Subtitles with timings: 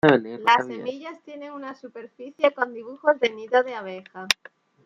[0.47, 4.27] Las semillas tienen una superficie con dibujos de nido de abeja.